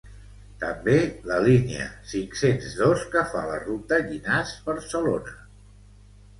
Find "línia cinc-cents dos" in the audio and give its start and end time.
1.47-3.05